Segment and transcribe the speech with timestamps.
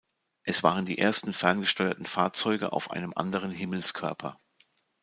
[0.45, 4.35] Es waren die ersten ferngesteuerten Fahrzeuge auf einem anderen Himmelskörper.